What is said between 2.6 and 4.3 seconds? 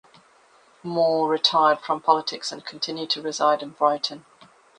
continued to reside in Brighton.